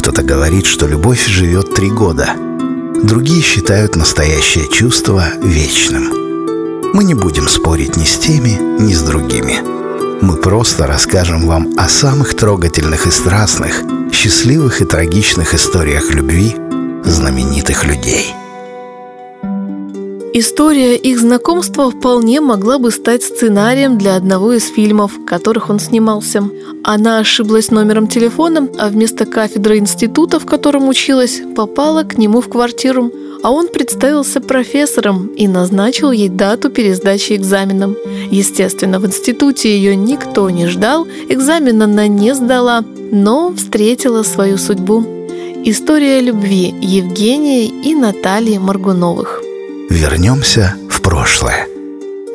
[0.00, 2.30] Кто-то говорит, что любовь живет три года.
[3.02, 6.94] Другие считают настоящее чувство вечным.
[6.94, 9.58] Мы не будем спорить ни с теми, ни с другими.
[10.22, 16.56] Мы просто расскажем вам о самых трогательных и страстных, счастливых и трагичных историях любви
[17.04, 18.34] знаменитых людей–
[20.32, 25.80] История их знакомства вполне могла бы стать сценарием для одного из фильмов, в которых он
[25.80, 26.48] снимался.
[26.84, 32.48] Она ошиблась номером телефона, а вместо кафедры института, в котором училась, попала к нему в
[32.48, 33.10] квартиру,
[33.42, 37.96] а он представился профессором и назначил ей дату пересдачи экзаменом.
[38.30, 45.04] Естественно, в институте ее никто не ждал, экзамен она не сдала, но встретила свою судьбу.
[45.64, 49.39] История любви Евгения и Натальи Маргуновых–
[49.90, 51.66] Вернемся в прошлое.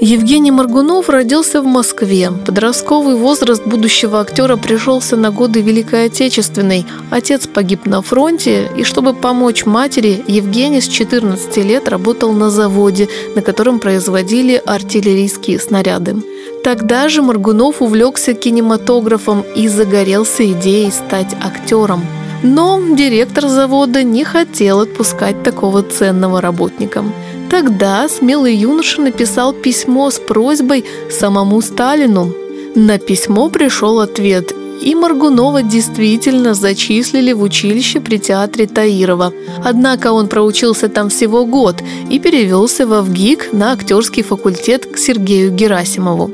[0.00, 2.32] Евгений Маргунов родился в Москве.
[2.44, 6.84] Подростковый возраст будущего актера пришелся на годы Великой Отечественной.
[7.10, 13.08] Отец погиб на фронте, и чтобы помочь матери, Евгений с 14 лет работал на заводе,
[13.36, 16.16] на котором производили артиллерийские снаряды.
[16.64, 22.04] Тогда же Маргунов увлекся кинематографом и загорелся идеей стать актером.
[22.46, 27.02] Но директор завода не хотел отпускать такого ценного работника.
[27.50, 32.34] Тогда смелый юноша написал письмо с просьбой самому Сталину.
[32.74, 39.32] На письмо пришел ответ, и Маргунова действительно зачислили в училище при театре Таирова.
[39.64, 45.50] Однако он проучился там всего год и перевелся в ВГИК на актерский факультет к Сергею
[45.50, 46.30] Герасимову.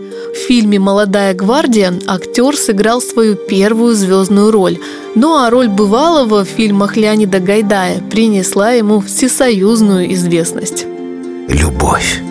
[0.49, 4.79] Фильме «Молодая гвардия» актер сыграл свою первую звездную роль.
[5.15, 10.87] Ну а роль бывалого в фильмах Леонида Гайдая принесла ему всесоюзную известность
[11.49, 12.23] любовь.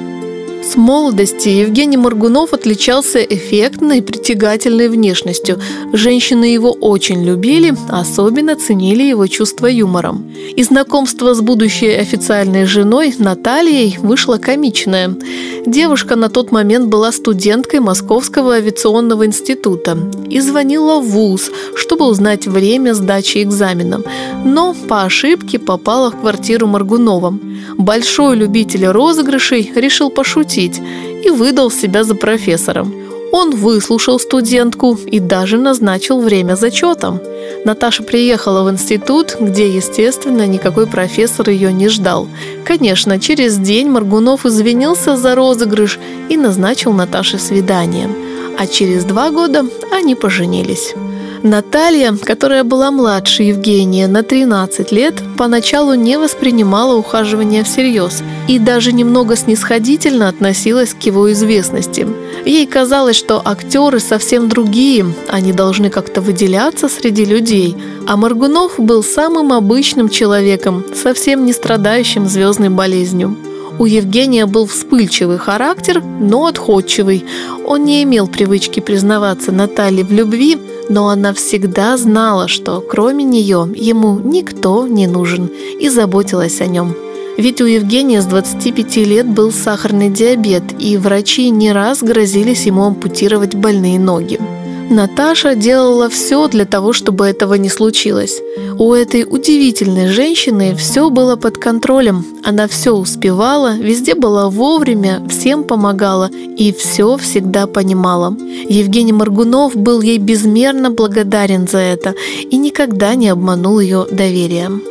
[0.70, 5.60] С молодости Евгений Моргунов отличался эффектной, притягательной внешностью.
[5.94, 10.32] Женщины его очень любили, особенно ценили его чувство юмором.
[10.56, 15.18] И знакомство с будущей официальной женой Натальей вышло комичное.
[15.66, 19.98] Девушка на тот момент была студенткой Московского авиационного института
[20.30, 24.04] и звонила в ВУЗ, чтобы узнать время сдачи экзамена.
[24.46, 27.40] Но по ошибке попала в квартиру Маргунова.
[27.78, 30.82] Большой любитель розыгрышей решил пошутить шутить
[31.26, 32.94] и выдал себя за профессором.
[33.32, 37.20] Он выслушал студентку и даже назначил время зачетом.
[37.64, 42.28] Наташа приехала в институт, где, естественно, никакой профессор ее не ждал.
[42.66, 46.00] Конечно, через день Маргунов извинился за розыгрыш
[46.30, 48.10] и назначил Наташе свидание.
[48.58, 50.96] А через два года они поженились.
[51.44, 58.92] Наталья, которая была младше Евгения на 13 лет, поначалу не воспринимала ухаживание всерьез и даже
[58.92, 62.08] немного снисходительно относилась к его известности.
[62.46, 69.02] Ей казалось, что актеры совсем другие, они должны как-то выделяться среди людей, а Маргунов был
[69.02, 73.38] самым обычным человеком, совсем не страдающим звездной болезнью.
[73.80, 77.24] У Евгения был вспыльчивый характер, но отходчивый.
[77.66, 80.58] Он не имел привычки признаваться Наталье в любви,
[80.90, 86.94] но она всегда знала, что кроме нее ему никто не нужен и заботилась о нем.
[87.38, 92.84] Ведь у Евгения с 25 лет был сахарный диабет, и врачи не раз грозились ему
[92.84, 94.42] ампутировать больные ноги.
[94.90, 98.42] Наташа делала все для того, чтобы этого не случилось.
[98.80, 102.26] У этой удивительной женщины все было под контролем.
[102.44, 108.36] Она все успевала, везде была вовремя, всем помогала и все всегда понимала.
[108.68, 112.16] Евгений Маргунов был ей безмерно благодарен за это
[112.50, 114.82] и никогда не обманул ее доверием.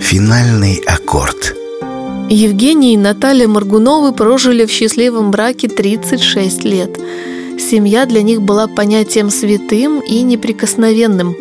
[0.00, 1.54] Финальный аккорд.
[2.30, 6.98] Евгений и Наталья Маргуновы прожили в счастливом браке 36 лет–
[7.62, 11.36] Семья для них была понятием святым и неприкосновенным.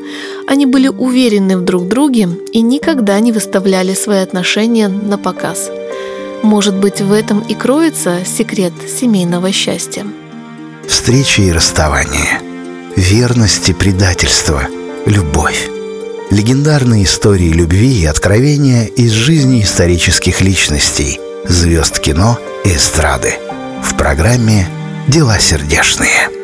[0.48, 5.70] Они были уверены в друг друге и никогда не выставляли свои отношения на показ.
[6.44, 10.06] Может быть, в этом и кроется секрет семейного счастья.
[10.88, 12.42] Встречи и расставания,
[12.96, 14.62] верность и предательство,
[15.06, 15.70] любовь.
[16.30, 23.34] Легендарные истории любви и откровения из жизни исторических личностей, звезд кино и эстрады.
[23.84, 24.68] В программе
[25.12, 26.41] дела сердечные.